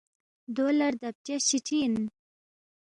دو 0.55 0.65
لہ 0.77 0.87
ردبچس 0.93 1.41
چی 1.47 1.57
چِہ 1.65 1.75
اِن 1.83 1.95